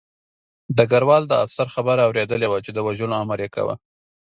ډګروال 0.77 1.23
د 1.27 1.33
افسر 1.43 1.67
خبره 1.75 2.01
اورېدلې 2.07 2.47
وه 2.49 2.59
چې 2.65 2.71
د 2.73 2.79
وژلو 2.87 3.15
امر 3.23 3.39
یې 3.43 3.49
کاوه 3.55 3.75